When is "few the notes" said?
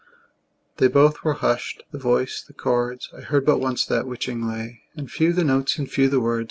5.11-5.77